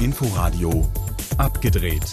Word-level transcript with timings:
Inforadio 0.00 0.90
abgedreht. 1.36 2.04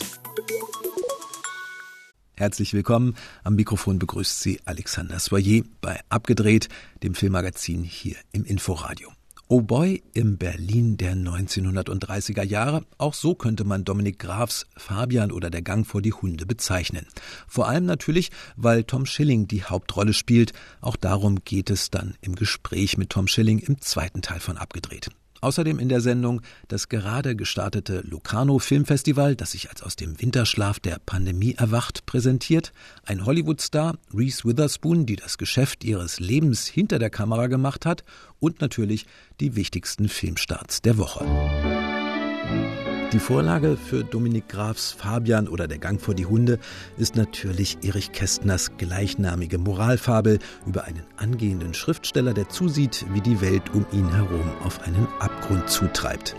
Herzlich 2.36 2.74
willkommen. 2.74 3.16
Am 3.44 3.56
Mikrofon 3.56 4.00
begrüßt 4.00 4.42
Sie 4.42 4.60
Alexander 4.66 5.20
Soyer 5.20 5.64
bei 5.82 6.00
Abgedreht, 6.10 6.70
dem 7.04 7.16
Filmmagazin 7.16 7.84
hier 7.84 8.16
im 8.32 8.46
Inforadio. 8.46 9.12
Oh 9.48 9.62
Boy 9.62 10.02
im 10.14 10.38
Berlin 10.38 10.98
der 10.98 11.14
1930er 11.14 12.44
Jahre. 12.44 12.86
Auch 12.98 13.14
so 13.14 13.36
könnte 13.36 13.64
man 13.64 13.86
Dominik 13.86 14.18
Grafs 14.20 14.66
Fabian 14.76 15.32
oder 15.32 15.50
der 15.50 15.62
Gang 15.62 15.86
vor 15.86 16.02
die 16.02 16.14
Hunde 16.14 16.46
bezeichnen. 16.46 17.06
Vor 17.48 17.68
allem 17.68 17.86
natürlich, 17.86 18.32
weil 18.56 18.84
Tom 18.84 19.06
Schilling 19.06 19.48
die 19.48 19.64
Hauptrolle 19.64 20.14
spielt. 20.14 20.54
Auch 20.82 20.96
darum 20.96 21.44
geht 21.44 21.70
es 21.70 21.92
dann 21.92 22.16
im 22.22 22.36
Gespräch 22.36 22.98
mit 22.98 23.12
Tom 23.12 23.28
Schilling 23.28 23.60
im 23.60 23.80
zweiten 23.80 24.22
Teil 24.22 24.40
von 24.40 24.58
Abgedreht. 24.58 25.12
Außerdem 25.44 25.78
in 25.78 25.90
der 25.90 26.00
Sendung 26.00 26.42
das 26.70 26.88
gerade 26.88 27.36
gestartete 27.36 28.02
Locarno 28.10 28.60
Filmfestival, 28.60 29.36
das 29.36 29.52
sich 29.52 29.70
als 29.70 29.84
aus 29.84 29.98
dem 29.98 30.22
Winterschlaf 30.22 30.80
der 30.80 31.00
Pandemie 31.06 31.56
erwacht, 31.56 32.06
präsentiert. 32.06 32.72
Ein 33.06 33.26
Hollywoodstar, 33.26 33.98
Reese 34.14 34.46
Witherspoon, 34.46 35.06
die 35.06 35.18
das 35.18 35.38
Geschäft 35.38 35.84
ihres 35.84 36.22
Lebens 36.22 36.68
hinter 36.68 36.98
der 36.98 37.10
Kamera 37.10 37.48
gemacht 37.48 37.86
hat. 37.86 38.06
Und 38.40 38.62
natürlich 38.62 39.06
die 39.42 39.58
wichtigsten 39.58 40.08
Filmstarts 40.08 40.82
der 40.82 40.98
Woche. 40.98 41.26
Die 43.14 43.20
Vorlage 43.20 43.78
für 43.78 44.04
Dominik 44.04 44.50
Grafs 44.50 44.92
Fabian 44.92 45.48
oder 45.48 45.68
Der 45.68 45.78
Gang 45.78 46.02
vor 46.02 46.16
die 46.16 46.26
Hunde 46.26 46.58
ist 46.98 47.16
natürlich 47.16 47.78
Erich 47.84 48.12
Kästners 48.12 48.76
gleichnamige 48.78 49.60
Moralfabel 49.60 50.40
über 50.66 50.86
einen 50.86 51.04
angehenden 51.18 51.76
Schriftsteller, 51.76 52.34
der 52.34 52.50
zusieht, 52.50 53.06
wie 53.14 53.22
die 53.22 53.40
Welt 53.40 53.72
um 53.76 53.86
ihn 53.92 54.12
herum 54.12 54.52
auf 54.64 54.82
einen 54.82 55.08
Abgrund 55.20 55.70
zutreibt. 55.70 56.36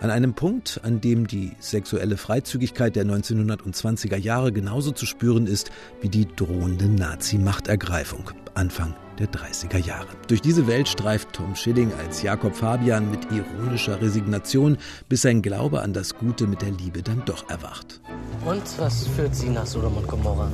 An 0.00 0.10
einem 0.10 0.34
Punkt, 0.34 0.80
an 0.82 1.00
dem 1.00 1.26
die 1.26 1.52
sexuelle 1.58 2.18
Freizügigkeit 2.18 2.96
der 2.96 3.06
1920er 3.06 4.16
Jahre 4.16 4.52
genauso 4.52 4.90
zu 4.90 5.06
spüren 5.06 5.46
ist 5.46 5.70
wie 6.02 6.10
die 6.10 6.26
drohende 6.26 6.86
Nazi-Machtergreifung. 6.86 8.30
Anfang 8.54 8.94
der 9.18 9.28
30er 9.28 9.78
Jahre. 9.78 10.08
Durch 10.28 10.42
diese 10.42 10.66
Welt 10.66 10.88
streift 10.88 11.32
Tom 11.32 11.54
Schilling 11.54 11.90
als 11.94 12.22
Jakob 12.22 12.54
Fabian 12.54 13.10
mit 13.10 13.20
ironischer 13.30 14.00
Resignation, 14.02 14.76
bis 15.08 15.22
sein 15.22 15.40
Glaube 15.40 15.80
an 15.80 15.94
das 15.94 16.14
Gute 16.14 16.46
mit 16.46 16.60
der 16.60 16.72
Liebe 16.72 17.02
dann 17.02 17.22
doch 17.24 17.48
erwacht. 17.48 18.00
Und 18.44 18.62
was 18.78 19.06
führt 19.08 19.34
Sie 19.34 19.48
nach 19.48 19.66
Sodom 19.66 19.96
und 19.96 20.06
Gomorra? 20.06 20.52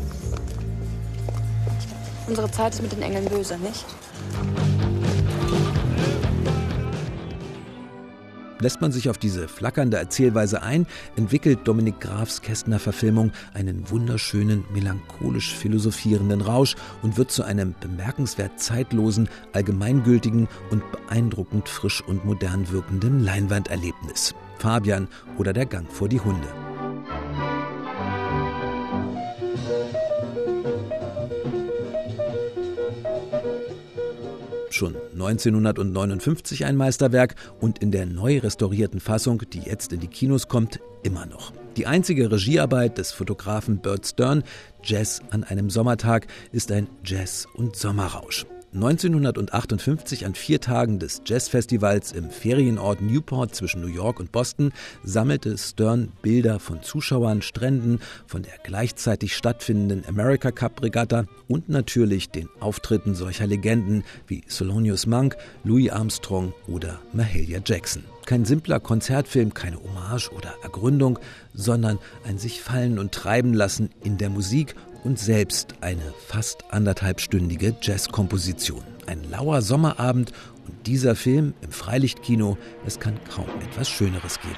Unsere 2.29 2.51
Zeit 2.53 2.75
ist 2.75 2.83
mit 2.83 2.93
den 2.93 3.03
Engeln 3.03 3.25
böse, 3.25 3.59
nicht? 3.59 3.85
Lässt 8.63 8.81
man 8.81 8.93
sich 8.93 9.11
auf 9.11 9.19
diese 9.19 9.49
flackernde 9.49 9.97
Erzählweise 9.97 10.63
ein, 10.63 10.87
entwickelt 11.17 11.61
Dominik 11.65 11.99
Grafs 11.99 12.43
Kästner 12.43 12.79
Verfilmung 12.79 13.33
einen 13.55 13.91
wunderschönen, 13.91 14.65
melancholisch 14.73 15.53
philosophierenden 15.53 16.41
Rausch 16.41 16.77
und 17.03 17.17
wird 17.17 17.33
zu 17.33 17.43
einem 17.43 17.75
bemerkenswert 17.81 18.61
zeitlosen, 18.61 19.29
allgemeingültigen 19.53 20.47
und 20.71 20.85
beeindruckend 20.93 21.69
frisch 21.69 22.03
und 22.03 22.25
modern 22.25 22.71
wirkenden 22.71 23.25
Leinwanderlebnis. 23.25 24.33
Fabian 24.59 25.09
oder 25.39 25.53
der 25.53 25.67
Gang 25.67 25.91
vor 25.91 26.09
die 26.09 26.21
Hunde. 26.21 26.62
Schon 34.73 34.97
1959 35.13 36.65
ein 36.65 36.77
Meisterwerk 36.77 37.35
und 37.61 37.79
in 37.79 37.91
der 37.91 38.07
neu 38.07 38.39
restaurierten 38.39 39.01
Fassung, 39.01 39.43
die 39.53 39.61
jetzt 39.61 39.93
in 39.93 40.01
die 40.01 40.09
Kinos 40.09 40.49
kommt, 40.49 40.81
immer 41.03 41.27
noch. 41.27 41.53
Die 41.77 41.87
einzige 41.87 42.31
Regiearbeit 42.31 42.99
des 42.99 43.13
Fotografen 43.13 43.79
Bert 43.79 44.07
Stern, 44.07 44.45
Jazz 44.83 45.23
an 45.31 45.45
einem 45.45 45.71
Sommertag, 45.71 46.27
ist 46.53 46.71
ein 46.71 46.89
Jazz- 47.05 47.47
und 47.55 47.77
Sommerrausch. 47.77 48.47
1958 48.75 50.25
an 50.25 50.35
vier 50.35 50.59
Tagen 50.59 50.99
des 50.99 51.21
Jazzfestivals 51.27 52.13
im 52.13 52.31
Ferienort 52.31 53.03
Newport 53.03 53.55
zwischen 53.55 53.83
New 53.83 53.89
York 53.89 54.19
und 54.19 54.33
Boston 54.33 54.73
sammelte 55.05 55.59
Stern 55.59 56.13
Bilder 56.23 56.59
von 56.59 56.83
Zuschauern, 56.83 57.43
Stränden, 57.43 58.01
von 58.27 58.43
der 58.43 58.55
gleichzeitig 58.63 59.37
stattfindenden 59.37 60.05
America 60.09 60.51
Cup 60.53 60.83
Regatta 60.83 61.27
und 61.49 61.69
natürlich 61.69 62.31
den 62.31 62.49
Auftritten 62.61 63.15
solcher 63.15 63.47
Legenden 63.47 64.05
wie 64.27 64.41
Thelonious 64.41 65.07
Monk, 65.07 65.37
Louis 65.65 65.91
Armstrong 65.91 66.55
oder 66.67 66.99
Mahalia 67.13 67.61
Jackson. 67.65 68.05
Kein 68.25 68.47
simpler 68.47 68.81
Konzertfilm, 68.81 69.53
keine 69.53 69.83
Hommage 69.83 70.31
oder 70.33 70.55
Ergründung, 70.63 71.19
sondern 71.53 71.99
ein 72.25 72.39
sich 72.39 72.63
fallen 72.63 72.99
und 72.99 73.13
treiben 73.13 73.53
lassen 73.53 73.91
in 74.03 74.17
der 74.17 74.31
Musik 74.31 74.75
und 75.05 75.19
selbst 75.19 75.75
eine 75.81 76.15
fast 76.27 76.73
anderthalbstündige 76.73 77.77
Jazzkomposition. 77.81 78.83
Ein 79.07 79.29
lauer 79.31 79.63
Sommerabend 79.63 80.33
und 80.67 80.87
dieser 80.87 81.17
Film 81.17 81.55
im 81.61 81.71
Freilichtkino, 81.71 82.57
es 82.87 83.01
kann 83.01 83.19
kaum 83.35 83.49
etwas 83.61 83.89
Schöneres 83.89 84.41
geben. 84.41 84.55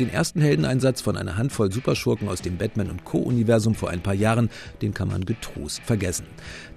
Den 0.00 0.10
ersten 0.10 0.40
Heldeneinsatz 0.40 1.00
von 1.00 1.16
einer 1.16 1.36
Handvoll 1.36 1.70
Superschurken 1.70 2.28
aus 2.28 2.42
dem 2.42 2.56
Batman 2.58 2.90
und 2.90 3.04
Co-Universum 3.04 3.76
vor 3.76 3.90
ein 3.90 4.02
paar 4.02 4.14
Jahren, 4.14 4.50
den 4.82 4.92
kann 4.92 5.06
man 5.06 5.24
getrost 5.24 5.82
vergessen. 5.84 6.26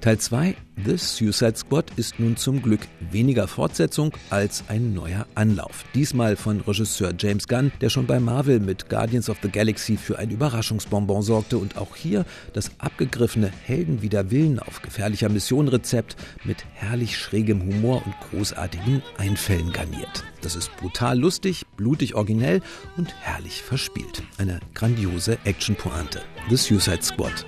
Teil 0.02 0.20
2, 0.20 0.56
The 0.86 0.96
Suicide 0.96 1.56
Squad, 1.58 1.92
ist 1.96 2.20
nun 2.20 2.38
zum 2.38 2.62
Glück 2.62 2.82
weniger 3.12 3.48
Fortsetzung 3.48 4.14
als 4.30 4.64
ein 4.68 4.94
neuer 4.94 5.26
Anlauf. 5.34 5.84
Diesmal 5.96 6.36
von 6.36 6.62
Regisseur 6.62 7.14
James 7.18 7.48
Gunn, 7.48 7.72
der 7.82 7.90
schon 7.90 8.06
bei 8.06 8.20
Marvel 8.20 8.60
mit 8.60 8.88
Guardians 8.88 9.30
of 9.30 9.38
the 9.42 9.50
Galaxy 9.50 9.98
für 9.98 10.20
ein 10.20 10.30
Überraschungsbonbon 10.30 11.24
sorgte 11.24 11.58
und 11.58 11.78
auch 11.78 11.96
hier 11.96 12.26
das 12.54 12.72
abgegriffene 12.78 13.52
Helden 13.64 14.04
wider 14.04 14.30
Willen 14.30 14.60
auf 14.60 14.82
gefährlicher 14.84 15.30
Mission 15.30 15.68
Rezept 15.68 16.16
mit 16.44 16.64
herrlich 16.76 17.18
schrägem 17.18 17.62
Humor 17.62 18.04
und 18.06 18.14
großartigen 18.30 19.02
Einfällen 19.18 19.72
garniert. 19.72 20.24
Das 20.42 20.56
ist 20.56 20.76
brutal 20.78 21.18
lustig, 21.18 21.66
blutig 21.76 22.14
originell 22.14 22.62
und 22.98 23.14
herrlich 23.22 23.64
verspielt. 23.64 24.22
Eine 24.38 24.60
grandiose 24.76 25.40
Action-Pointe. 25.44 26.22
The 26.50 26.56
Suicide 26.56 27.02
Squad. 27.02 27.46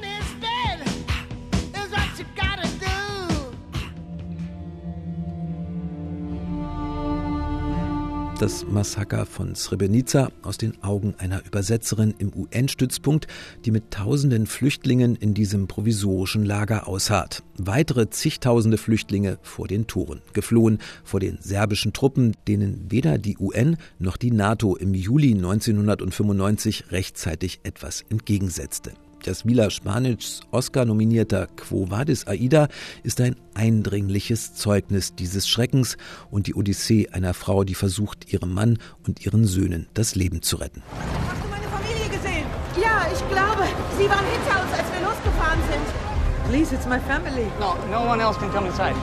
Das 8.41 8.65
Massaker 8.65 9.25
von 9.25 9.53
Srebrenica 9.53 10.31
aus 10.43 10.57
den 10.57 10.81
Augen 10.81 11.13
einer 11.17 11.45
Übersetzerin 11.45 12.13
im 12.19 12.31
UN-Stützpunkt, 12.33 13.27
die 13.65 13.71
mit 13.71 13.91
tausenden 13.91 14.47
Flüchtlingen 14.47 15.17
in 15.17 15.33
diesem 15.33 15.67
provisorischen 15.67 16.45
Lager 16.45 16.87
ausharrt. 16.87 17.43
Weitere 17.57 18.09
zigtausende 18.09 18.77
Flüchtlinge 18.77 19.39
vor 19.41 19.67
den 19.67 19.87
Toren, 19.87 20.21
geflohen 20.31 20.79
vor 21.03 21.19
den 21.19 21.37
serbischen 21.41 21.91
Truppen, 21.91 22.33
denen 22.47 22.85
weder 22.89 23.17
die 23.17 23.37
UN 23.37 23.75
noch 23.97 24.15
die 24.15 24.31
NATO 24.31 24.77
im 24.77 24.93
Juli 24.93 25.33
1995 25.33 26.91
rechtzeitig 26.91 27.59
etwas 27.63 28.05
entgegensetzte. 28.09 28.93
Jasmila 29.25 29.69
Spanics 29.69 30.41
Oscar-nominierter 30.51 31.47
Quo 31.55 31.89
Vadis 31.89 32.27
Aida 32.27 32.67
ist 33.03 33.21
ein 33.21 33.35
eindringliches 33.53 34.53
Zeugnis 34.55 35.15
dieses 35.15 35.47
Schreckens 35.47 35.97
und 36.31 36.47
die 36.47 36.55
Odyssee 36.55 37.09
einer 37.09 37.33
Frau, 37.33 37.63
die 37.63 37.75
versucht, 37.75 38.31
ihrem 38.31 38.53
Mann 38.53 38.77
und 39.07 39.25
ihren 39.25 39.45
Söhnen 39.45 39.87
das 39.93 40.15
Leben 40.15 40.41
zu 40.41 40.57
retten. 40.57 40.81
Hast 41.27 41.43
du 41.43 41.49
meine 41.49 41.67
Familie 41.67 42.09
gesehen? 42.09 42.45
Ja, 42.81 43.07
ich 43.13 43.19
glaube. 43.29 43.63
Sie 43.97 44.09
waren 44.09 44.25
hinter 44.25 44.63
uns, 44.63 44.71
als 44.73 44.91
wir 44.93 45.07
losgefahren 45.07 45.59
sind. 45.69 46.49
Please, 46.49 46.73
it's 46.73 46.87
my 46.87 46.99
family. 47.01 47.45
No, 47.59 47.75
no 47.91 48.09
one 48.09 48.21
else 48.21 48.39
can 48.39 48.49
come 48.51 48.67
inside. 48.67 48.95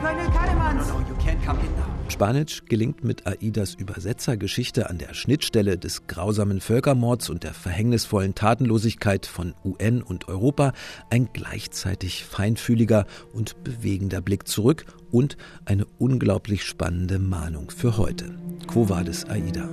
Colonel 0.00 0.26
Kalemans. 0.30 0.88
No, 0.88 1.00
no, 1.00 1.08
you 1.08 1.14
can't 1.16 1.42
come 1.44 1.58
in 1.60 1.70
now. 1.76 1.91
Spanisch 2.08 2.64
gelingt 2.66 3.04
mit 3.04 3.26
Aidas 3.26 3.74
Übersetzergeschichte 3.74 4.90
an 4.90 4.98
der 4.98 5.14
Schnittstelle 5.14 5.78
des 5.78 6.06
grausamen 6.06 6.60
Völkermords 6.60 7.30
und 7.30 7.42
der 7.42 7.54
verhängnisvollen 7.54 8.34
Tatenlosigkeit 8.34 9.26
von 9.26 9.54
UN 9.64 10.02
und 10.02 10.28
Europa 10.28 10.72
ein 11.10 11.30
gleichzeitig 11.32 12.24
feinfühliger 12.24 13.06
und 13.32 13.64
bewegender 13.64 14.20
Blick 14.20 14.46
zurück 14.46 14.84
und 15.10 15.36
eine 15.64 15.86
unglaublich 15.98 16.64
spannende 16.64 17.18
Mahnung 17.18 17.70
für 17.70 17.96
heute. 17.96 18.34
Quo 18.66 18.88
vadis 18.88 19.24
Aida? 19.24 19.68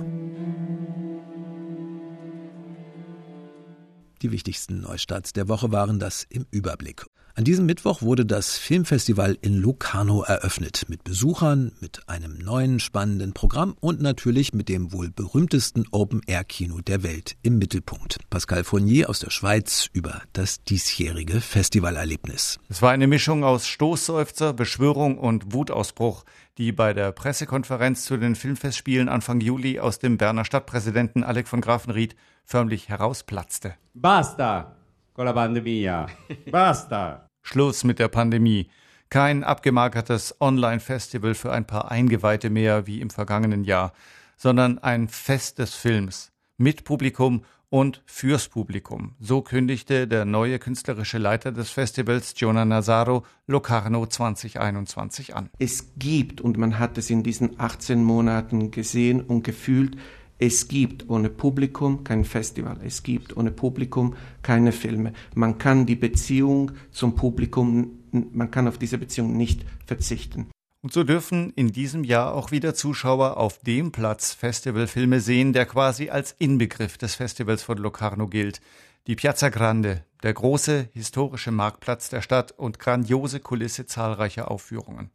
Die 4.22 4.32
wichtigsten 4.32 4.80
Neustarts 4.82 5.32
der 5.32 5.48
Woche 5.48 5.72
waren 5.72 5.98
das 5.98 6.26
im 6.28 6.46
Überblick. 6.50 7.06
An 7.34 7.44
diesem 7.44 7.64
Mittwoch 7.66 8.02
wurde 8.02 8.26
das 8.26 8.58
Filmfestival 8.58 9.38
in 9.40 9.56
Locarno 9.56 10.22
eröffnet. 10.22 10.86
Mit 10.88 11.04
Besuchern, 11.04 11.72
mit 11.80 12.08
einem 12.08 12.38
neuen 12.38 12.80
spannenden 12.80 13.32
Programm 13.32 13.76
und 13.80 14.00
natürlich 14.00 14.52
mit 14.52 14.68
dem 14.68 14.92
wohl 14.92 15.10
berühmtesten 15.10 15.84
Open-Air-Kino 15.92 16.80
der 16.80 17.02
Welt 17.02 17.36
im 17.42 17.58
Mittelpunkt. 17.58 18.18
Pascal 18.30 18.64
Fournier 18.64 19.08
aus 19.08 19.20
der 19.20 19.30
Schweiz 19.30 19.88
über 19.92 20.22
das 20.32 20.64
diesjährige 20.64 21.40
Festivalerlebnis. 21.40 22.58
Es 22.68 22.82
war 22.82 22.90
eine 22.90 23.06
Mischung 23.06 23.44
aus 23.44 23.66
Stoßseufzer, 23.66 24.52
Beschwörung 24.52 25.16
und 25.16 25.54
Wutausbruch, 25.54 26.24
die 26.58 26.72
bei 26.72 26.92
der 26.92 27.12
Pressekonferenz 27.12 28.04
zu 28.04 28.16
den 28.16 28.34
Filmfestspielen 28.34 29.08
Anfang 29.08 29.40
Juli 29.40 29.78
aus 29.78 30.00
dem 30.00 30.18
Berner 30.18 30.44
Stadtpräsidenten 30.44 31.22
Alec 31.22 31.46
von 31.46 31.60
Grafenried 31.60 32.16
förmlich 32.44 32.88
herausplatzte. 32.88 33.74
Basta! 33.94 34.79
Con 35.12 35.24
la 35.24 35.32
pandemia. 35.32 36.06
Basta. 36.50 37.26
Schluss 37.42 37.84
mit 37.84 37.98
der 37.98 38.08
Pandemie. 38.08 38.70
Kein 39.08 39.42
abgemagertes 39.42 40.36
Online-Festival 40.40 41.34
für 41.34 41.52
ein 41.52 41.66
paar 41.66 41.90
Eingeweihte 41.90 42.48
mehr 42.50 42.86
wie 42.86 43.00
im 43.00 43.10
vergangenen 43.10 43.64
Jahr, 43.64 43.92
sondern 44.36 44.78
ein 44.78 45.08
Fest 45.08 45.58
des 45.58 45.74
Films 45.74 46.30
mit 46.56 46.84
Publikum 46.84 47.42
und 47.70 48.02
fürs 48.04 48.48
Publikum. 48.48 49.14
So 49.20 49.42
kündigte 49.42 50.06
der 50.06 50.24
neue 50.24 50.58
künstlerische 50.58 51.18
Leiter 51.18 51.52
des 51.52 51.70
Festivals, 51.70 52.34
Jonah 52.36 52.64
Nazaro, 52.64 53.24
Locarno 53.46 54.06
2021 54.06 55.34
an. 55.34 55.50
Es 55.58 55.92
gibt, 55.96 56.40
und 56.40 56.58
man 56.58 56.78
hat 56.78 56.98
es 56.98 57.10
in 57.10 57.22
diesen 57.22 57.58
18 57.58 58.02
Monaten 58.02 58.70
gesehen 58.70 59.20
und 59.20 59.44
gefühlt, 59.44 59.96
es 60.40 60.68
gibt 60.68 61.08
ohne 61.10 61.28
Publikum 61.28 62.02
kein 62.02 62.24
Festival, 62.24 62.78
es 62.82 63.02
gibt 63.02 63.36
ohne 63.36 63.50
Publikum 63.50 64.14
keine 64.42 64.72
Filme. 64.72 65.12
Man 65.34 65.58
kann 65.58 65.84
die 65.84 65.96
Beziehung 65.96 66.72
zum 66.90 67.14
Publikum, 67.14 67.98
man 68.10 68.50
kann 68.50 68.66
auf 68.66 68.78
diese 68.78 68.96
Beziehung 68.96 69.36
nicht 69.36 69.64
verzichten. 69.86 70.46
Und 70.82 70.94
so 70.94 71.04
dürfen 71.04 71.52
in 71.56 71.72
diesem 71.72 72.04
Jahr 72.04 72.34
auch 72.34 72.52
wieder 72.52 72.74
Zuschauer 72.74 73.36
auf 73.36 73.58
dem 73.58 73.92
Platz 73.92 74.32
Festivalfilme 74.32 75.20
sehen, 75.20 75.52
der 75.52 75.66
quasi 75.66 76.08
als 76.08 76.34
Inbegriff 76.38 76.96
des 76.96 77.16
Festivals 77.16 77.62
von 77.62 77.76
Locarno 77.76 78.26
gilt. 78.26 78.62
Die 79.06 79.16
Piazza 79.16 79.48
Grande, 79.48 80.04
der 80.22 80.34
große 80.34 80.90
historische 80.92 81.50
Marktplatz 81.50 82.10
der 82.10 82.20
Stadt 82.20 82.52
und 82.52 82.78
grandiose 82.78 83.40
Kulisse 83.40 83.86
zahlreicher 83.86 84.50
Aufführungen. 84.50 85.10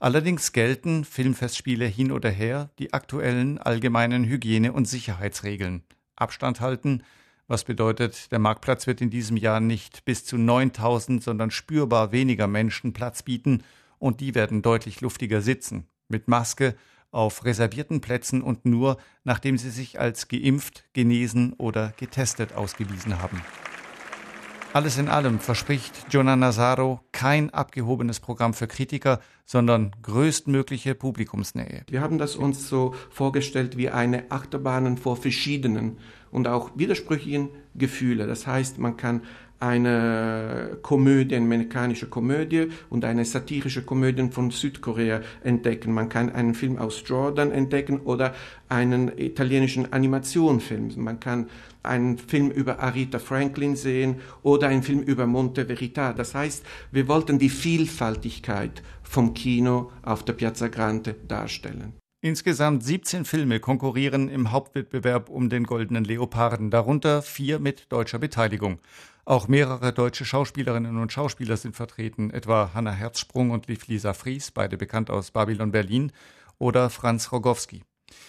Allerdings 0.00 0.52
gelten 0.52 1.04
Filmfestspiele 1.04 1.84
hin 1.86 2.10
oder 2.10 2.30
her 2.30 2.70
die 2.80 2.92
aktuellen 2.92 3.58
allgemeinen 3.58 4.24
Hygiene- 4.24 4.72
und 4.72 4.86
Sicherheitsregeln. 4.86 5.84
Abstand 6.16 6.60
halten, 6.60 7.04
was 7.46 7.62
bedeutet, 7.62 8.32
der 8.32 8.40
Marktplatz 8.40 8.88
wird 8.88 9.00
in 9.00 9.08
diesem 9.08 9.36
Jahr 9.36 9.60
nicht 9.60 10.04
bis 10.04 10.24
zu 10.24 10.36
9000, 10.36 11.22
sondern 11.22 11.52
spürbar 11.52 12.10
weniger 12.10 12.48
Menschen 12.48 12.92
Platz 12.92 13.22
bieten 13.22 13.62
und 13.98 14.20
die 14.20 14.34
werden 14.34 14.62
deutlich 14.62 15.00
luftiger 15.00 15.42
sitzen. 15.42 15.86
Mit 16.08 16.26
Maske, 16.26 16.74
auf 17.10 17.44
reservierten 17.44 18.00
Plätzen 18.00 18.42
und 18.42 18.64
nur, 18.64 18.98
nachdem 19.24 19.58
sie 19.58 19.70
sich 19.70 20.00
als 20.00 20.28
geimpft, 20.28 20.84
genesen 20.92 21.52
oder 21.54 21.92
getestet 21.96 22.54
ausgewiesen 22.54 23.20
haben. 23.20 23.42
Alles 24.74 24.98
in 24.98 25.08
allem 25.08 25.40
verspricht 25.40 26.06
Jonah 26.10 26.36
Nazaro 26.36 27.00
kein 27.10 27.48
abgehobenes 27.50 28.20
Programm 28.20 28.52
für 28.52 28.66
Kritiker, 28.66 29.18
sondern 29.46 29.92
größtmögliche 30.02 30.94
Publikumsnähe. 30.94 31.84
Wir 31.88 32.02
haben 32.02 32.18
das 32.18 32.36
uns 32.36 32.68
so 32.68 32.94
vorgestellt 33.08 33.78
wie 33.78 33.88
eine 33.88 34.30
Achterbahn 34.30 34.98
vor 34.98 35.16
verschiedenen 35.16 35.96
und 36.30 36.48
auch 36.48 36.72
widersprüchlichen 36.74 37.48
Gefühlen. 37.74 38.28
Das 38.28 38.46
heißt, 38.46 38.78
man 38.78 38.98
kann 38.98 39.22
eine 39.60 40.78
Komödie, 40.82 41.36
eine 41.36 41.44
amerikanische 41.44 42.06
Komödie 42.06 42.68
und 42.90 43.04
eine 43.04 43.24
satirische 43.24 43.82
Komödie 43.82 44.28
von 44.30 44.50
Südkorea 44.50 45.20
entdecken. 45.42 45.92
Man 45.92 46.08
kann 46.08 46.30
einen 46.30 46.54
Film 46.54 46.78
aus 46.78 47.02
Jordan 47.04 47.50
entdecken 47.50 48.00
oder 48.00 48.34
einen 48.68 49.10
italienischen 49.18 49.92
Animationsfilm. 49.92 50.92
Man 50.96 51.18
kann 51.18 51.48
einen 51.82 52.18
Film 52.18 52.50
über 52.50 52.80
Arita 52.80 53.18
Franklin 53.18 53.74
sehen 53.74 54.16
oder 54.42 54.68
einen 54.68 54.82
Film 54.82 55.00
über 55.00 55.26
Monte 55.26 55.66
Verita. 55.66 56.12
Das 56.12 56.34
heißt, 56.34 56.64
wir 56.92 57.08
wollten 57.08 57.38
die 57.38 57.48
Vielfaltigkeit 57.48 58.82
vom 59.02 59.34
Kino 59.34 59.90
auf 60.02 60.24
der 60.24 60.34
Piazza 60.34 60.68
Grande 60.68 61.16
darstellen. 61.26 61.94
Insgesamt 62.28 62.84
17 62.84 63.24
Filme 63.24 63.58
konkurrieren 63.58 64.28
im 64.28 64.52
Hauptwettbewerb 64.52 65.30
um 65.30 65.48
den 65.48 65.64
Goldenen 65.64 66.04
Leoparden, 66.04 66.70
darunter 66.70 67.22
vier 67.22 67.58
mit 67.58 67.90
deutscher 67.90 68.18
Beteiligung. 68.18 68.80
Auch 69.24 69.48
mehrere 69.48 69.94
deutsche 69.94 70.26
Schauspielerinnen 70.26 70.98
und 70.98 71.10
Schauspieler 71.10 71.56
sind 71.56 71.74
vertreten, 71.74 72.28
etwa 72.28 72.72
Hanna 72.74 72.90
Herzsprung 72.90 73.50
und 73.50 73.66
Liv 73.66 73.86
Lisa 73.86 74.12
Fries, 74.12 74.50
beide 74.50 74.76
bekannt 74.76 75.08
aus 75.08 75.30
Babylon 75.30 75.70
Berlin, 75.70 76.12
oder 76.58 76.90
Franz 76.90 77.32
Rogowski. 77.32 77.82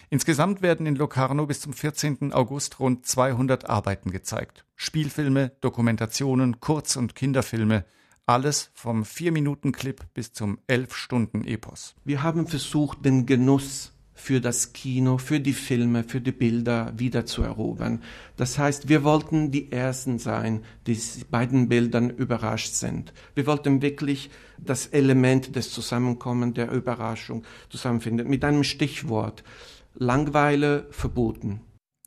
Insgesamt 0.09 0.61
werden 0.61 0.85
in 0.85 0.95
Locarno 0.95 1.45
bis 1.45 1.59
zum 1.59 1.73
14. 1.73 2.31
August 2.31 2.79
rund 2.79 3.05
200 3.05 3.69
Arbeiten 3.69 4.11
gezeigt. 4.11 4.63
Spielfilme, 4.77 5.51
Dokumentationen, 5.59 6.61
Kurz- 6.61 6.95
und 6.95 7.15
Kinderfilme, 7.15 7.83
alles 8.29 8.69
vom 8.75 9.01
4-Minuten-Clip 9.01 10.05
bis 10.13 10.33
zum 10.33 10.59
11-Stunden-Epos. 10.69 11.95
Wir 12.05 12.21
haben 12.21 12.45
versucht, 12.45 13.03
den 13.03 13.25
Genuss 13.25 13.93
für 14.13 14.39
das 14.39 14.71
Kino, 14.73 15.17
für 15.17 15.39
die 15.39 15.53
Filme, 15.53 16.03
für 16.03 16.21
die 16.21 16.31
Bilder 16.31 16.93
wieder 16.95 17.25
zu 17.25 17.41
erobern. 17.41 18.03
Das 18.37 18.59
heißt, 18.59 18.87
wir 18.87 19.03
wollten 19.03 19.49
die 19.49 19.71
Ersten 19.71 20.19
sein, 20.19 20.63
die 20.85 20.95
bei 21.31 21.47
den 21.47 21.69
Bildern 21.69 22.11
überrascht 22.11 22.73
sind. 22.73 23.13
Wir 23.33 23.47
wollten 23.47 23.81
wirklich 23.81 24.29
das 24.59 24.85
Element 24.85 25.55
des 25.55 25.71
Zusammenkommens, 25.71 26.53
der 26.53 26.71
Überraschung 26.71 27.43
zusammenfinden. 27.69 28.29
Mit 28.29 28.45
einem 28.45 28.63
Stichwort. 28.63 29.43
Langweile 29.95 30.85
verboten. 30.91 31.61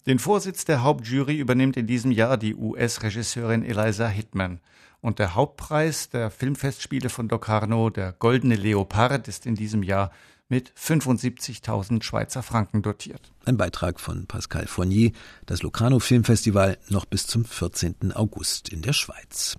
Den 0.06 0.20
Vorsitz 0.20 0.64
der 0.64 0.82
Hauptjury 0.82 1.36
übernimmt 1.36 1.76
in 1.76 1.86
diesem 1.86 2.12
Jahr 2.12 2.36
die 2.36 2.54
US-Regisseurin 2.54 3.64
Eliza 3.64 4.06
Hitman. 4.06 4.60
Und 5.02 5.18
der 5.18 5.34
Hauptpreis 5.34 6.10
der 6.10 6.30
Filmfestspiele 6.30 7.08
von 7.08 7.28
Locarno, 7.28 7.90
der 7.90 8.12
Goldene 8.12 8.54
Leopard, 8.54 9.26
ist 9.26 9.46
in 9.46 9.56
diesem 9.56 9.82
Jahr 9.82 10.12
mit 10.48 10.72
75.000 10.78 12.04
Schweizer 12.04 12.42
Franken 12.44 12.82
dotiert. 12.82 13.32
Ein 13.44 13.56
Beitrag 13.56 13.98
von 13.98 14.26
Pascal 14.26 14.68
Fournier, 14.68 15.10
das 15.44 15.62
Locarno 15.62 15.98
Filmfestival 15.98 16.78
noch 16.88 17.04
bis 17.04 17.26
zum 17.26 17.44
14. 17.44 18.12
August 18.12 18.68
in 18.68 18.82
der 18.82 18.92
Schweiz. 18.92 19.56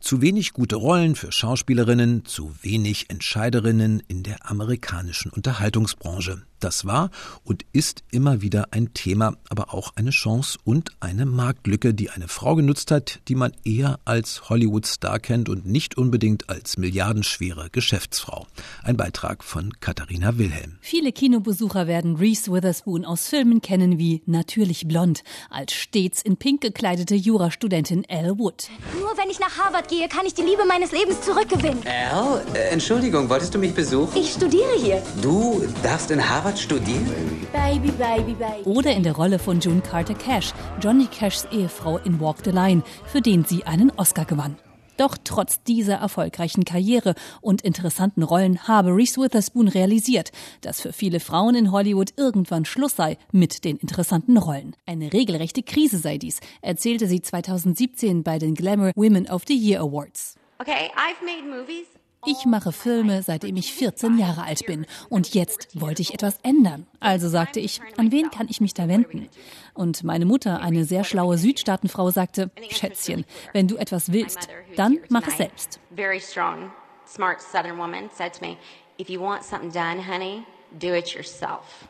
Zu 0.00 0.20
wenig 0.20 0.52
gute 0.52 0.76
Rollen 0.76 1.14
für 1.14 1.30
Schauspielerinnen, 1.30 2.24
zu 2.24 2.52
wenig 2.62 3.08
Entscheiderinnen 3.08 4.02
in 4.08 4.24
der 4.24 4.50
amerikanischen 4.50 5.30
Unterhaltungsbranche. 5.30 6.42
Das 6.60 6.84
war 6.86 7.10
und 7.44 7.64
ist 7.72 8.02
immer 8.10 8.42
wieder 8.42 8.68
ein 8.70 8.94
Thema, 8.94 9.36
aber 9.48 9.74
auch 9.74 9.92
eine 9.96 10.10
Chance 10.10 10.58
und 10.64 10.90
eine 11.00 11.26
Marktlücke, 11.26 11.94
die 11.94 12.10
eine 12.10 12.28
Frau 12.28 12.54
genutzt 12.54 12.90
hat, 12.90 13.20
die 13.28 13.34
man 13.34 13.52
eher 13.64 13.98
als 14.04 14.48
Hollywood-Star 14.48 15.18
kennt 15.18 15.48
und 15.48 15.66
nicht 15.66 15.98
unbedingt 15.98 16.48
als 16.48 16.78
milliardenschwere 16.78 17.68
Geschäftsfrau. 17.70 18.46
Ein 18.82 18.96
Beitrag 18.96 19.44
von 19.44 19.72
Katharina 19.80 20.38
Wilhelm. 20.38 20.78
Viele 20.80 21.12
Kinobesucher 21.12 21.86
werden 21.86 22.16
Reese 22.16 22.50
Witherspoon 22.52 23.04
aus 23.04 23.28
Filmen 23.28 23.60
kennen 23.60 23.98
wie 23.98 24.22
Natürlich 24.26 24.88
blond, 24.88 25.22
als 25.50 25.72
stets 25.72 26.22
in 26.22 26.36
pink 26.36 26.62
gekleidete 26.62 27.14
Jurastudentin 27.14 28.04
Elle 28.04 28.38
Wood. 28.38 28.68
Nur 28.98 29.10
wenn 29.16 29.30
ich 29.30 29.40
nach 29.40 29.58
Harvard 29.58 29.88
gehe, 29.88 30.08
kann 30.08 30.26
ich 30.26 30.34
die 30.34 30.42
Liebe 30.42 30.64
meines 30.66 30.92
Lebens 30.92 31.20
zurückgewinnen. 31.22 31.84
Elle, 31.84 32.42
äh, 32.54 32.70
Entschuldigung, 32.70 33.28
wolltest 33.28 33.54
du 33.54 33.58
mich 33.58 33.74
besuchen? 33.74 34.16
Ich 34.16 34.32
studiere 34.32 34.74
hier. 34.78 35.02
Du 35.20 35.62
darfst 35.82 36.10
in 36.10 36.26
Harvard 36.26 36.45
Harvard 36.46 36.60
studieren? 36.60 37.46
Baby, 37.52 37.90
baby, 37.90 38.34
baby. 38.34 38.62
Oder 38.66 38.92
in 38.92 39.02
der 39.02 39.16
Rolle 39.16 39.40
von 39.40 39.58
June 39.58 39.80
Carter 39.80 40.14
Cash, 40.14 40.52
Johnny 40.80 41.06
Cashs 41.06 41.44
Ehefrau 41.50 41.98
in 41.98 42.20
Walk 42.20 42.36
the 42.44 42.52
Line, 42.52 42.84
für 43.06 43.20
den 43.20 43.44
sie 43.44 43.64
einen 43.64 43.90
Oscar 43.96 44.24
gewann. 44.26 44.56
Doch 44.96 45.18
trotz 45.24 45.60
dieser 45.64 45.96
erfolgreichen 45.96 46.64
Karriere 46.64 47.16
und 47.40 47.62
interessanten 47.62 48.22
Rollen 48.22 48.68
habe 48.68 48.90
Reese 48.94 49.20
Witherspoon 49.20 49.66
realisiert, 49.66 50.30
dass 50.60 50.80
für 50.80 50.92
viele 50.92 51.18
Frauen 51.18 51.56
in 51.56 51.72
Hollywood 51.72 52.12
irgendwann 52.16 52.64
Schluss 52.64 52.94
sei 52.94 53.18
mit 53.32 53.64
den 53.64 53.76
interessanten 53.76 54.38
Rollen. 54.38 54.76
Eine 54.86 55.12
regelrechte 55.12 55.64
Krise 55.64 55.98
sei 55.98 56.16
dies, 56.16 56.38
erzählte 56.62 57.08
sie 57.08 57.22
2017 57.22 58.22
bei 58.22 58.38
den 58.38 58.54
Glamour 58.54 58.92
Women 58.94 59.28
of 59.28 59.42
the 59.48 59.56
Year 59.56 59.80
Awards. 59.80 60.36
Okay, 60.60 60.92
I've 60.94 61.24
made 61.24 61.44
movies. 61.44 61.95
Ich 62.28 62.44
mache 62.44 62.72
Filme, 62.72 63.22
seitdem 63.22 63.54
ich 63.54 63.72
14 63.72 64.18
Jahre 64.18 64.42
alt 64.42 64.66
bin. 64.66 64.84
Und 65.08 65.32
jetzt 65.34 65.68
wollte 65.80 66.02
ich 66.02 66.12
etwas 66.12 66.38
ändern. 66.42 66.84
Also 66.98 67.28
sagte 67.28 67.60
ich, 67.60 67.80
an 67.96 68.10
wen 68.10 68.30
kann 68.30 68.48
ich 68.50 68.60
mich 68.60 68.74
da 68.74 68.88
wenden? 68.88 69.28
Und 69.74 70.02
meine 70.02 70.26
Mutter, 70.26 70.60
eine 70.60 70.84
sehr 70.84 71.04
schlaue 71.04 71.38
Südstaatenfrau, 71.38 72.10
sagte, 72.10 72.50
Schätzchen, 72.68 73.24
wenn 73.52 73.68
du 73.68 73.76
etwas 73.76 74.12
willst, 74.12 74.48
dann 74.74 74.98
mach 75.08 75.28
es 75.28 75.36
selbst. 75.36 75.78
Very 75.94 76.20
strong, 76.20 76.72
smart 77.06 77.40
Southern 77.40 77.78
woman 77.78 78.10
said 78.12 78.32
to 78.32 78.44
me, 78.44 78.56
if 78.98 79.08
you 79.08 79.20
want 79.20 79.44
something 79.44 79.70
done, 79.70 80.04
honey. 80.04 80.42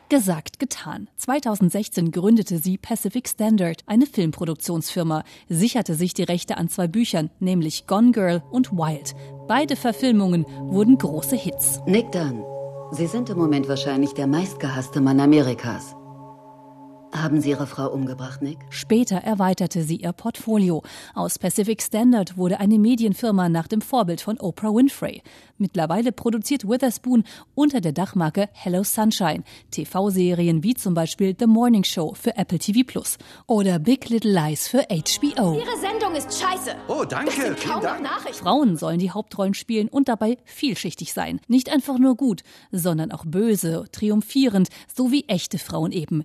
Gesagt, 0.08 0.58
getan. 0.58 1.08
2016 1.16 2.10
gründete 2.10 2.58
sie 2.58 2.78
Pacific 2.78 3.28
Standard, 3.28 3.82
eine 3.86 4.06
Filmproduktionsfirma, 4.06 5.24
sicherte 5.48 5.94
sich 5.94 6.14
die 6.14 6.22
Rechte 6.22 6.56
an 6.56 6.68
zwei 6.68 6.86
Büchern, 6.86 7.30
nämlich 7.40 7.86
Gone 7.86 8.12
Girl 8.12 8.42
und 8.50 8.72
Wild. 8.72 9.14
Beide 9.48 9.76
Verfilmungen 9.76 10.46
wurden 10.60 10.98
große 10.98 11.36
Hits. 11.36 11.80
Nick 11.86 12.12
Dunn, 12.12 12.44
Sie 12.92 13.06
sind 13.06 13.28
im 13.30 13.38
Moment 13.38 13.68
wahrscheinlich 13.68 14.14
der 14.14 14.28
meistgehasste 14.28 15.00
Mann 15.00 15.18
Amerikas. 15.18 15.95
Haben 17.12 17.40
Sie 17.40 17.50
Ihre 17.50 17.66
Frau 17.66 17.88
umgebracht, 17.88 18.42
Nick? 18.42 18.58
Später 18.70 19.16
erweiterte 19.16 19.82
sie 19.82 19.96
ihr 19.96 20.12
Portfolio. 20.12 20.82
Aus 21.14 21.38
Pacific 21.38 21.80
Standard 21.80 22.36
wurde 22.36 22.60
eine 22.60 22.78
Medienfirma 22.78 23.48
nach 23.48 23.68
dem 23.68 23.80
Vorbild 23.80 24.20
von 24.20 24.38
Oprah 24.38 24.74
Winfrey. 24.74 25.22
Mittlerweile 25.56 26.12
produziert 26.12 26.68
Witherspoon 26.68 27.24
unter 27.54 27.80
der 27.80 27.92
Dachmarke 27.92 28.48
Hello 28.52 28.82
Sunshine 28.82 29.44
TV-Serien 29.70 30.62
wie 30.62 30.74
zum 30.74 30.94
Beispiel 30.94 31.34
The 31.38 31.46
Morning 31.46 31.84
Show 31.84 32.12
für 32.14 32.36
Apple 32.36 32.58
TV 32.58 32.80
Plus 32.86 33.16
oder 33.46 33.78
Big 33.78 34.08
Little 34.08 34.32
Lies 34.32 34.68
für 34.68 34.82
HBO. 34.82 35.54
Ihre 35.54 35.78
Sendung 35.78 36.14
ist 36.14 36.38
scheiße. 36.38 36.74
Oh, 36.88 37.04
danke. 37.04 37.26
Das 37.26 37.36
sind 37.36 37.60
kaum 37.60 37.82
noch 37.82 38.00
Nachrichten. 38.00 38.44
Frauen 38.44 38.76
sollen 38.76 38.98
die 38.98 39.10
Hauptrollen 39.10 39.54
spielen 39.54 39.88
und 39.88 40.08
dabei 40.08 40.36
vielschichtig 40.44 41.12
sein. 41.12 41.40
Nicht 41.48 41.70
einfach 41.72 41.98
nur 41.98 42.16
gut, 42.16 42.42
sondern 42.72 43.12
auch 43.12 43.24
böse, 43.24 43.86
triumphierend, 43.92 44.68
so 44.94 45.12
wie 45.12 45.24
echte 45.28 45.58
Frauen 45.58 45.92
eben. 45.92 46.24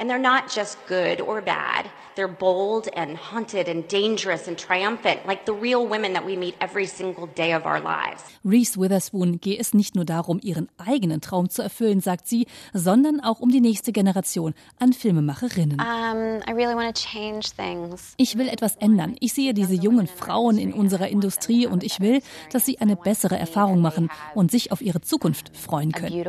And 0.00 0.08
they're 0.08 0.18
not 0.18 0.50
just 0.50 0.78
good 0.88 1.20
or 1.20 1.42
bad. 1.42 1.84
They're 2.16 2.26
bold 2.26 2.88
and 2.96 3.16
haunted 3.16 3.68
and 3.68 3.86
dangerous 3.86 4.48
and 4.48 4.58
triumphant, 4.58 5.26
like 5.26 5.44
the 5.44 5.52
real 5.52 5.86
women 5.86 6.14
that 6.14 6.24
we 6.24 6.36
meet 6.36 6.54
every 6.60 6.86
single 6.86 7.26
day 7.26 7.52
of 7.52 7.66
our 7.66 7.80
lives. 7.80 8.24
Reese 8.42 8.78
Witherspoon 8.78 9.40
gehe 9.40 9.58
es 9.58 9.74
nicht 9.74 9.94
nur 9.94 10.06
darum, 10.06 10.40
ihren 10.42 10.68
eigenen 10.78 11.20
Traum 11.20 11.50
zu 11.50 11.62
erfüllen, 11.62 12.00
sagt 12.00 12.26
sie, 12.26 12.46
sondern 12.72 13.20
auch 13.20 13.40
um 13.40 13.50
die 13.50 13.60
nächste 13.60 13.92
Generation 13.92 14.54
an 14.78 14.94
Filmemacherinnen. 14.94 15.80
Um, 15.80 16.40
I 16.48 16.52
really 16.52 16.74
want 16.74 16.96
to 16.96 17.02
change 17.02 17.50
things. 17.54 18.14
Ich 18.16 18.38
will 18.38 18.48
etwas 18.48 18.76
ändern. 18.76 19.16
Ich 19.20 19.34
sehe 19.34 19.52
diese 19.52 19.74
jungen 19.74 20.06
Frauen 20.06 20.56
in 20.56 20.72
unserer 20.72 21.08
Industrie 21.08 21.66
und 21.66 21.84
ich 21.84 22.00
will, 22.00 22.22
dass 22.50 22.64
sie 22.64 22.78
eine 22.78 22.96
bessere 22.96 23.38
Erfahrung 23.38 23.80
machen 23.82 24.10
und 24.34 24.50
sich 24.50 24.72
auf 24.72 24.80
ihre 24.80 25.02
Zukunft 25.02 25.54
freuen 25.54 25.92
können. 25.92 26.24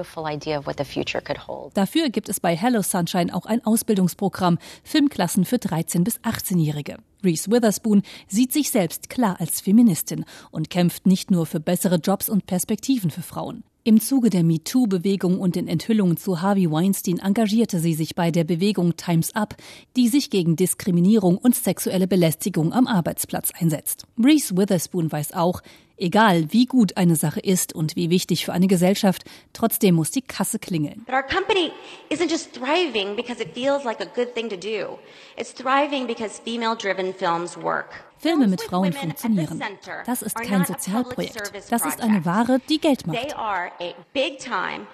Dafür 1.74 2.10
gibt 2.10 2.30
es 2.30 2.40
bei 2.40 2.56
Hello 2.56 2.82
Sunshine 2.82 3.34
auch 3.34 3.46
ein 3.46 3.61
Ausbildungsprogramm, 3.65 4.58
Filmklassen 4.84 5.46
für 5.46 5.58
13 5.58 6.03
bis 6.03 6.20
18-Jährige. 6.20 6.98
Reese 7.24 7.51
Witherspoon 7.51 8.01
sieht 8.27 8.51
sich 8.51 8.72
selbst 8.72 9.10
klar 9.10 9.38
als 9.39 9.62
Feministin 9.62 10.25
und 10.50 10.70
kämpft 10.70 11.06
nicht 11.06 11.32
nur 11.32 11.46
für 11.46 11.60
bessere 11.60 11.98
Jobs 11.98 12.30
und 12.30 12.46
Perspektiven 12.46 13.12
für 13.12 13.22
Frauen. 13.22 13.63
Im 13.84 14.00
Zuge 14.00 14.30
der 14.30 14.44
MeToo-Bewegung 14.44 15.39
und 15.39 15.56
den 15.56 15.68
Enthüllungen 15.68 16.15
zu 16.15 16.39
Harvey 16.39 16.70
Weinstein 16.70 17.18
engagierte 17.18 17.80
sie 17.80 17.96
sich 17.96 18.13
bei 18.13 18.30
der 18.30 18.44
Bewegung 18.44 18.96
Times 18.96 19.36
Up, 19.36 19.56
die 19.98 20.08
sich 20.08 20.30
gegen 20.30 20.56
Diskriminierung 20.56 21.39
und 21.39 21.56
sexuelle 21.56 22.08
Belästigung 22.08 22.74
am 22.74 22.86
Arbeitsplatz 22.86 23.51
einsetzt. 23.60 24.06
Reese 24.24 24.56
Witherspoon 24.56 25.12
weiß 25.12 25.34
auch, 25.34 25.62
egal 26.01 26.51
wie 26.51 26.65
gut 26.65 26.98
eine 26.98 27.15
Sache 27.15 27.39
ist 27.39 27.74
und 27.74 27.96
wie 27.96 28.10
wichtig 28.10 28.46
für 28.46 28.53
eine 28.53 28.67
Gesellschaft, 28.67 29.24
trotzdem 29.53 29.96
muss 29.96 30.12
die 30.12 30.22
Kasse 30.22 30.60
klingeln. 30.60 31.03
But 31.05 31.13
our 31.13 31.24
company 31.24 31.72
isn't 32.10 32.29
just 32.29 32.53
thriving 32.53 33.15
because 33.15 33.41
it 33.41 33.53
feels 33.53 33.84
like 33.84 34.01
a 34.01 34.05
good 34.05 34.34
thing 34.34 34.50
to 34.50 34.58
do. 34.58 34.98
It's 35.38 35.53
thriving 35.53 36.08
because 36.08 36.41
female-driven 36.43 37.13
films 37.13 37.55
work. 37.55 38.03
Filme 38.17 38.48
mit 38.48 38.62
Frauen 38.62 38.93
funktionieren. 38.93 39.62
Das 40.05 40.22
ist 40.22 40.36
kein 40.36 40.65
Sozialprojekt. 40.65 41.53
Das 41.70 41.86
ist 41.86 42.01
eine 42.01 42.24
Ware, 42.25 42.60
die 42.70 42.79
Geld 42.79 43.08
macht. 43.08 43.20
They 43.20 43.34
are 43.34 43.72
a 43.79 43.93
big-time, 44.13 44.86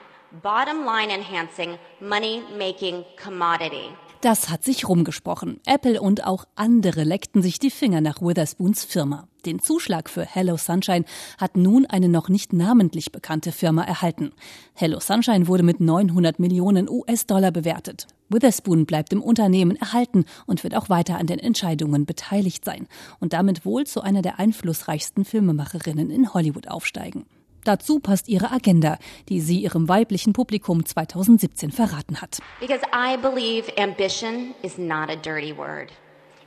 bottom-line 0.41 1.11
enhancing, 1.11 1.77
money-making 1.99 3.03
commodity. 3.21 3.89
Das 4.21 4.49
hat 4.49 4.63
sich 4.63 4.89
rumgesprochen. 4.89 5.59
Apple 5.67 6.01
und 6.01 6.25
auch 6.25 6.45
andere 6.55 7.03
leckten 7.03 7.43
sich 7.43 7.59
die 7.59 7.69
Finger 7.69 8.01
nach 8.01 8.19
Witherspoons 8.19 8.83
Firma. 8.83 9.27
Den 9.45 9.59
Zuschlag 9.59 10.09
für 10.09 10.25
Hello 10.25 10.57
Sunshine 10.57 11.05
hat 11.37 11.55
nun 11.55 11.85
eine 11.85 12.09
noch 12.09 12.27
nicht 12.27 12.51
namentlich 12.51 13.11
bekannte 13.11 13.51
Firma 13.51 13.83
erhalten. 13.83 14.31
Hello 14.73 14.99
Sunshine 14.99 15.47
wurde 15.47 15.61
mit 15.61 15.79
900 15.79 16.39
Millionen 16.39 16.89
US-Dollar 16.89 17.51
bewertet. 17.51 18.07
Witherspoon 18.29 18.87
bleibt 18.87 19.13
im 19.13 19.21
Unternehmen 19.21 19.75
erhalten 19.75 20.25
und 20.47 20.63
wird 20.63 20.75
auch 20.75 20.89
weiter 20.89 21.19
an 21.19 21.27
den 21.27 21.39
Entscheidungen 21.39 22.07
beteiligt 22.07 22.65
sein 22.65 22.87
und 23.19 23.33
damit 23.33 23.65
wohl 23.65 23.85
zu 23.85 24.01
einer 24.01 24.23
der 24.23 24.39
einflussreichsten 24.39 25.25
Filmemacherinnen 25.25 26.09
in 26.09 26.33
Hollywood 26.33 26.67
aufsteigen. 26.67 27.25
Dazu 27.67 27.99
passt 27.99 28.29
ihre 28.29 28.51
Agenda, 28.53 28.97
die 29.27 29.41
sie 29.41 29.61
ihrem 29.61 29.89
weiblichen 29.89 30.31
Publikum 30.31 30.85
2017 30.85 31.71
verraten 31.71 32.21
hat. 32.21 32.39
Because 32.61 32.81
I 32.93 33.17
believe 33.17 33.69
ambition 33.77 34.55
is 34.63 34.77
not 34.77 35.09
a 35.09 35.17
dirty 35.17 35.51
word. 35.51 35.91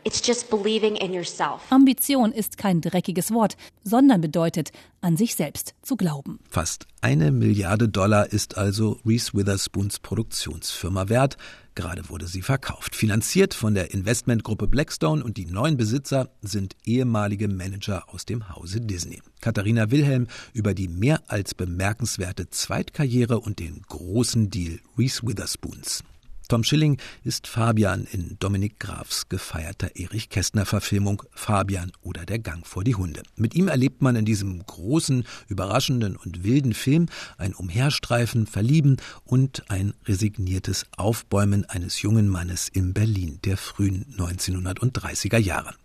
It's 0.03 0.27
just 0.27 0.49
believing 0.49 0.97
in 0.97 1.13
yourself. 1.13 1.61
Ambition 1.71 2.33
ist 2.33 2.57
kein 2.57 2.81
dreckiges 2.81 3.33
Wort, 3.33 3.57
sondern 3.85 4.21
bedeutet, 4.21 4.73
an 5.03 5.17
sich 5.17 5.35
selbst 5.35 5.75
zu 5.83 5.97
glauben. 5.97 6.39
Fast 6.49 6.87
eine 7.03 7.31
Milliarde 7.31 7.89
Dollar 7.89 8.33
ist 8.33 8.57
also 8.57 8.99
Reese 9.05 9.35
Witherspoons 9.35 9.99
Produktionsfirma 9.99 11.09
wert. 11.09 11.37
Gerade 11.75 12.09
wurde 12.09 12.27
sie 12.27 12.43
verkauft. 12.43 12.97
Finanziert 12.97 13.55
von 13.55 13.75
der 13.75 13.93
Investmentgruppe 13.93 14.69
Blackstone 14.69 15.23
und 15.23 15.37
die 15.37 15.47
neuen 15.47 15.77
Besitzer 15.77 16.31
sind 16.43 16.77
ehemalige 16.85 17.49
Manager 17.49 18.05
aus 18.09 18.25
dem 18.25 18.49
Hause 18.49 18.81
Disney. 18.81 19.21
Katharina 19.41 19.91
Wilhelm 19.91 20.27
über 20.53 20.75
die 20.75 20.89
mehr 20.89 21.23
als 21.29 21.55
bemerkenswerte 21.55 22.49
Zweitkarriere 22.49 23.39
und 23.39 23.59
den 23.59 23.83
großen 23.83 24.51
Deal 24.51 24.81
Reese 24.99 25.27
Witherspoons. 25.27 26.05
Tom 26.51 26.65
Schilling 26.65 26.99
ist 27.23 27.47
Fabian 27.47 28.09
in 28.11 28.37
Dominik 28.41 28.81
Grafs 28.81 29.29
gefeierter 29.29 29.95
Erich 29.95 30.31
Kästner 30.31 30.67
Verfilmung 30.67 31.23
Fabian 31.31 31.93
oder 32.03 32.27
der 32.27 32.41
Gang 32.41 32.67
vor 32.67 32.83
die 32.83 32.97
Hunde. 32.97 33.23
Mit 33.37 33.55
ihm 33.55 33.69
erlebt 33.69 34.03
man 34.03 34.17
in 34.17 34.25
diesem 34.25 34.67
großen, 34.67 35.23
überraschenden 35.47 36.17
und 36.17 36.43
wilden 36.43 36.75
Film 36.75 37.07
ein 37.39 37.55
Umherstreifen, 37.55 38.49
Verlieben 38.49 38.97
und 39.23 39.71
ein 39.71 39.95
resigniertes 40.07 40.87
Aufbäumen 40.97 41.67
eines 41.67 42.03
jungen 42.03 42.27
Mannes 42.27 42.69
in 42.69 42.95
Berlin 42.95 43.39
der 43.45 43.57
frühen 43.57 44.07
1930er 44.19 45.39
Jahre. 45.39 45.77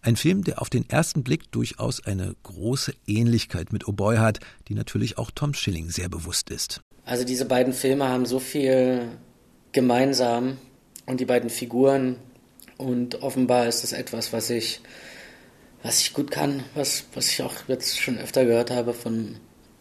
Ein 0.00 0.16
Film, 0.16 0.42
der 0.42 0.62
auf 0.62 0.70
den 0.70 0.88
ersten 0.88 1.22
Blick 1.22 1.52
durchaus 1.52 2.02
eine 2.02 2.34
große 2.44 2.94
Ähnlichkeit 3.06 3.74
mit 3.74 3.86
Oh 3.86 3.92
Boy 3.92 4.16
hat, 4.16 4.40
die 4.68 4.74
natürlich 4.74 5.18
auch 5.18 5.30
Tom 5.30 5.52
Schilling 5.52 5.90
sehr 5.90 6.08
bewusst 6.08 6.48
ist. 6.48 6.80
Also 7.04 7.24
diese 7.24 7.44
beiden 7.44 7.74
Filme 7.74 8.08
haben 8.08 8.24
so 8.24 8.38
viel 8.38 9.18
gemeinsam 9.74 10.56
und 11.04 11.20
die 11.20 11.26
beiden 11.26 11.50
Figuren 11.50 12.16
und 12.78 13.22
offenbar 13.22 13.66
ist 13.66 13.82
das 13.82 13.92
etwas, 13.92 14.32
was 14.32 14.48
ich, 14.48 14.80
was 15.82 16.00
ich 16.00 16.14
gut 16.14 16.30
kann, 16.30 16.64
was, 16.74 17.04
was 17.12 17.28
ich 17.28 17.42
auch 17.42 17.52
jetzt 17.68 18.00
schon 18.00 18.16
öfter 18.16 18.46
gehört 18.46 18.70
habe 18.70 18.94
von 18.94 19.36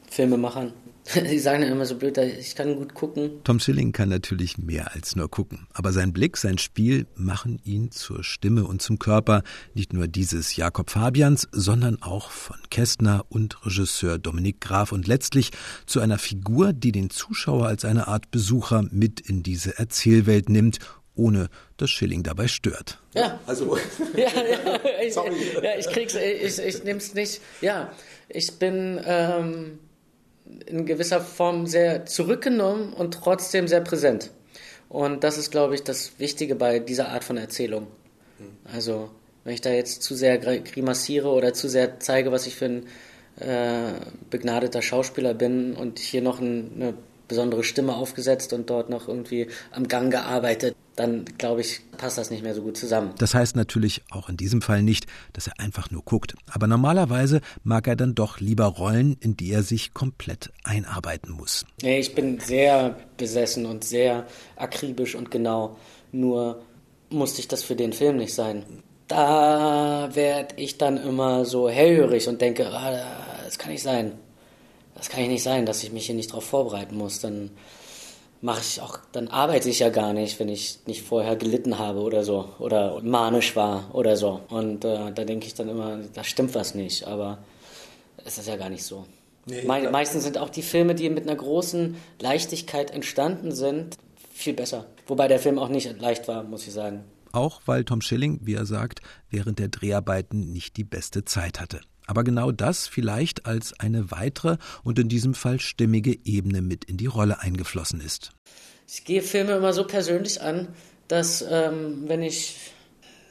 Filmemachern. 0.09 0.73
Die 1.15 1.39
sagen 1.39 1.63
immer 1.63 1.86
so 1.86 1.95
blöd, 1.95 2.17
ich 2.17 2.55
kann 2.55 2.75
gut 2.75 2.93
gucken. 2.93 3.43
Tom 3.43 3.60
Schilling 3.60 3.91
kann 3.91 4.10
natürlich 4.10 4.57
mehr 4.57 4.93
als 4.93 5.15
nur 5.15 5.29
gucken. 5.29 5.67
Aber 5.74 5.91
sein 5.91 6.13
Blick, 6.13 6.38
sein 6.38 6.57
Spiel 6.57 7.07
machen 7.15 7.60
ihn 7.65 7.91
zur 7.91 8.24
Stimme 8.24 8.65
und 8.65 8.81
zum 8.81 9.00
Körper 9.00 9.43
nicht 9.74 9.93
nur 9.93 10.07
dieses 10.07 10.55
Jakob 10.55 10.89
Fabians, 10.89 11.48
sondern 11.51 12.01
auch 12.01 12.31
von 12.31 12.57
Kästner 12.69 13.25
und 13.29 13.65
Regisseur 13.65 14.17
Dominik 14.17 14.62
Graf 14.62 14.91
und 14.91 15.07
letztlich 15.07 15.51
zu 15.86 16.00
einer 16.00 16.17
Figur, 16.17 16.74
die 16.74 16.91
den 16.91 17.10
Zuschauer 17.10 17.67
als 17.67 17.86
eine 17.86 18.07
Art 18.07 18.31
Besucher 18.31 18.86
mit 18.91 19.19
in 19.19 19.43
diese 19.43 19.77
Erzählwelt 19.77 20.50
nimmt 20.50 20.79
ohne 21.15 21.50
dass 21.77 21.91
Schilling 21.91 22.24
dabei 22.24 22.48
stört. 22.48 23.00
Ja, 23.13 23.39
also. 23.45 23.77
ja, 24.15 24.29
ja, 24.29 24.79
ich, 25.03 25.15
ja, 25.15 25.77
ich 25.77 25.88
krieg's, 25.88 26.15
ich, 26.15 26.60
ich 26.60 26.83
nehm's 26.83 27.13
nicht. 27.13 27.39
Ja, 27.62 27.91
ich 28.29 28.53
bin 28.53 29.00
ähm, 29.05 29.79
in 30.65 30.86
gewisser 30.86 31.22
Form 31.22 31.67
sehr 31.67 32.05
zurückgenommen 32.05 32.93
und 32.93 33.13
trotzdem 33.13 33.67
sehr 33.67 33.81
präsent. 33.81 34.31
Und 34.89 35.24
das 35.24 35.38
ist, 35.38 35.51
glaube 35.51 35.75
ich, 35.75 35.83
das 35.83 36.19
Wichtige 36.19 36.55
bei 36.55 36.79
dieser 36.79 37.10
Art 37.10 37.24
von 37.24 37.38
Erzählung. 37.38 37.88
Also, 38.72 39.10
wenn 39.43 39.53
ich 39.53 39.62
da 39.62 39.72
jetzt 39.72 40.03
zu 40.03 40.15
sehr 40.15 40.38
grimassiere 40.38 41.29
oder 41.29 41.53
zu 41.53 41.67
sehr 41.67 42.00
zeige, 42.00 42.31
was 42.31 42.48
ich 42.48 42.55
für 42.55 42.65
ein 42.65 42.86
äh, 43.39 43.93
begnadeter 44.29 44.81
Schauspieler 44.81 45.33
bin 45.33 45.74
und 45.74 46.00
hier 46.00 46.22
noch 46.22 46.39
ein, 46.39 46.72
eine 46.75 46.93
besondere 47.27 47.63
Stimme 47.63 47.95
aufgesetzt 47.95 48.53
und 48.53 48.69
dort 48.69 48.89
noch 48.89 49.07
irgendwie 49.07 49.48
am 49.72 49.88
Gang 49.88 50.12
gearbeitet, 50.12 50.75
dann 50.95 51.25
glaube 51.38 51.62
ich, 51.62 51.81
passt 51.97 52.17
das 52.17 52.29
nicht 52.29 52.43
mehr 52.43 52.53
so 52.53 52.62
gut 52.62 52.77
zusammen. 52.77 53.13
Das 53.17 53.33
heißt 53.33 53.55
natürlich 53.55 54.03
auch 54.12 54.29
in 54.29 54.38
diesem 54.38 54.62
Fall 54.62 54.83
nicht, 54.83 55.07
dass 55.33 55.47
er 55.47 55.59
einfach 55.59 55.89
nur 55.89 56.03
guckt. 56.03 56.35
Aber 56.51 56.67
normalerweise 56.67 57.41
mag 57.63 57.88
er 57.88 57.95
dann 57.95 58.15
doch 58.15 58.39
lieber 58.39 58.65
Rollen, 58.65 59.17
in 59.19 59.35
die 59.35 59.51
er 59.51 59.63
sich 59.63 59.93
komplett 59.93 60.51
einarbeiten 60.63 61.31
muss. 61.31 61.65
Nee, 61.81 62.00
ich 62.00 62.13
bin 62.13 62.39
sehr 62.39 62.97
besessen 63.17 63.65
und 63.65 63.83
sehr 63.83 64.27
akribisch 64.55 65.15
und 65.15 65.31
genau. 65.31 65.77
Nur 66.12 66.62
musste 67.09 67.41
ich 67.41 67.47
das 67.47 67.63
für 67.63 67.75
den 67.75 67.93
Film 67.93 68.17
nicht 68.17 68.33
sein. 68.33 68.63
Da 69.07 70.09
werde 70.13 70.55
ich 70.57 70.77
dann 70.77 70.97
immer 70.97 71.45
so 71.45 71.69
hellhörig 71.69 72.27
und 72.27 72.41
denke, 72.41 72.67
ah, 72.69 73.03
das 73.43 73.57
kann 73.57 73.71
nicht 73.71 73.83
sein. 73.83 74.13
Das 74.95 75.09
kann 75.09 75.27
nicht 75.27 75.43
sein, 75.43 75.65
dass 75.65 75.83
ich 75.83 75.91
mich 75.91 76.05
hier 76.05 76.15
nicht 76.15 76.29
darauf 76.29 76.45
vorbereiten 76.45 76.95
muss. 76.95 77.19
Dann 77.19 77.51
mache 78.43 78.59
ich 78.59 78.81
auch, 78.81 79.00
dann 79.13 79.29
arbeite 79.29 79.69
ich 79.69 79.79
ja 79.79 79.89
gar 79.89 80.12
nicht, 80.12 80.38
wenn 80.38 80.50
ich 80.50 80.79
nicht 80.85 81.01
vorher 81.01 81.38
gelitten 81.38 81.79
habe 81.79 82.01
oder 82.01 82.25
so 82.25 82.50
oder 82.59 83.01
manisch 83.01 83.55
war 83.55 83.95
oder 83.95 84.17
so. 84.17 84.41
Und 84.50 84.83
äh, 84.83 85.12
da 85.13 85.23
denke 85.23 85.47
ich 85.47 85.53
dann 85.53 85.69
immer, 85.69 86.00
da 86.13 86.23
stimmt 86.25 86.53
was 86.53 86.75
nicht, 86.75 87.07
aber 87.07 87.38
es 88.25 88.38
ist 88.38 88.50
ja 88.50 88.57
gar 88.57 88.69
nicht 88.69 88.83
so. 88.83 89.05
Nee, 89.45 89.63
Me 89.63 89.89
meistens 89.89 90.23
sind 90.23 90.38
auch 90.38 90.50
die 90.50 90.62
Filme, 90.62 90.93
die 90.93 91.09
mit 91.09 91.23
einer 91.23 91.38
großen 91.38 91.95
Leichtigkeit 92.19 92.91
entstanden 92.91 93.53
sind, 93.53 93.97
viel 94.33 94.53
besser. 94.53 94.88
Wobei 95.07 95.29
der 95.29 95.39
Film 95.39 95.57
auch 95.57 95.69
nicht 95.69 96.00
leicht 96.00 96.27
war, 96.27 96.43
muss 96.43 96.67
ich 96.67 96.73
sagen. 96.73 97.05
Auch 97.31 97.62
weil 97.65 97.85
Tom 97.85 98.01
Schilling, 98.01 98.41
wie 98.43 98.55
er 98.55 98.65
sagt, 98.65 99.00
während 99.29 99.57
der 99.57 99.69
Dreharbeiten 99.69 100.51
nicht 100.51 100.75
die 100.75 100.83
beste 100.83 101.23
Zeit 101.23 101.62
hatte. 101.62 101.79
Aber 102.05 102.24
genau 102.24 102.51
das 102.51 102.88
vielleicht 102.88 103.45
als 103.45 103.79
eine 103.79 104.12
weitere 104.12 104.57
und 104.83 105.00
in 105.00 105.10
diesem 105.10 105.33
Fall 105.33 105.60
stimmige 105.60 106.17
Ebene 106.25 106.62
mit 106.62 106.86
in 106.86 106.98
die 106.98 107.05
Rolle 107.05 107.39
eingeflossen 107.39 108.01
ist. 108.01 108.31
Ich 108.88 109.05
gehe 109.05 109.22
Filme 109.22 109.53
immer 109.53 109.74
so 109.74 109.86
persönlich 109.86 110.41
an, 110.41 110.67
dass 111.07 111.43
ähm, 111.50 112.03
wenn 112.07 112.22
ich 112.22 112.74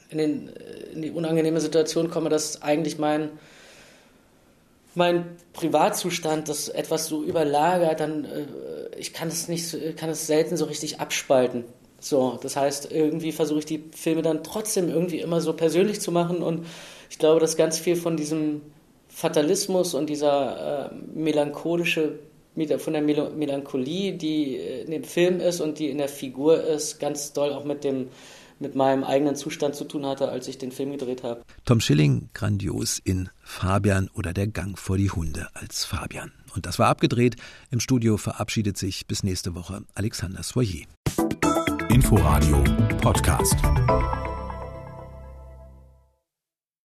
in, 0.09 0.17
den, 0.17 0.49
in, 0.93 1.01
die 1.01 1.11
unangenehme 1.11 1.59
Situation 1.59 2.09
komme, 2.09 2.29
dass 2.29 2.61
eigentlich 2.61 2.97
mein, 2.97 3.31
mein 4.95 5.37
Privatzustand 5.53 6.49
das 6.49 6.69
etwas 6.69 7.07
so 7.07 7.23
überlagert, 7.23 7.99
dann 7.99 8.25
äh, 8.25 8.45
ich 8.97 9.13
kann 9.13 9.27
es 9.27 9.47
nicht, 9.47 9.75
kann 9.97 10.09
es 10.09 10.27
selten 10.27 10.57
so 10.57 10.65
richtig 10.65 10.99
abspalten. 10.99 11.65
So, 11.99 12.37
das 12.41 12.57
heißt, 12.57 12.91
irgendwie 12.91 13.31
versuche 13.31 13.59
ich 13.59 13.65
die 13.65 13.85
Filme 13.95 14.21
dann 14.21 14.43
trotzdem 14.43 14.89
irgendwie 14.89 15.19
immer 15.19 15.39
so 15.39 15.53
persönlich 15.53 16.01
zu 16.01 16.11
machen 16.11 16.43
und 16.43 16.65
ich 17.13 17.19
glaube, 17.19 17.39
dass 17.39 17.55
ganz 17.55 17.77
viel 17.77 17.95
von 17.95 18.17
diesem 18.17 18.61
Fatalismus 19.07 19.93
und 19.93 20.09
dieser 20.09 20.89
äh, 20.89 20.95
melancholische, 21.13 22.17
von 22.79 22.93
der 22.93 23.03
Mel 23.03 23.29
Melancholie, 23.35 24.13
die 24.13 24.55
in 24.55 24.89
dem 24.89 25.03
Film 25.03 25.39
ist 25.39 25.61
und 25.61 25.77
die 25.77 25.91
in 25.91 25.99
der 25.99 26.09
Figur 26.09 26.63
ist, 26.63 26.99
ganz 26.99 27.31
doll 27.31 27.53
auch 27.53 27.65
mit 27.65 27.83
dem 27.83 28.07
mit 28.59 28.73
meinem 28.75 29.03
eigenen 29.03 29.35
Zustand 29.35 29.75
zu 29.75 29.83
tun 29.83 30.07
hatte, 30.07 30.29
als 30.29 30.47
ich 30.47 30.57
den 30.57 30.71
Film 30.71 30.91
gedreht 30.91 31.21
habe. 31.21 31.43
Tom 31.65 31.81
Schilling 31.81 32.29
grandios 32.33 32.99
in 33.03 33.29
Fabian 33.43 34.09
oder 34.15 34.33
der 34.33 34.47
Gang 34.47 34.79
vor 34.79 34.97
die 34.97 35.11
Hunde 35.11 35.49
als 35.53 35.85
Fabian. 35.85 36.31
Und 36.55 36.65
das 36.65 36.79
war 36.79 36.87
abgedreht. 36.87 37.35
Im 37.69 37.79
Studio 37.79 38.17
verabschiedet 38.17 38.77
sich 38.77 39.05
bis 39.05 39.21
nächste 39.21 39.53
Woche 39.53 39.83
Alexander 39.93 40.41
Soyer. 40.41 40.85
Inforadio 41.89 42.63
Podcast. 43.01 43.57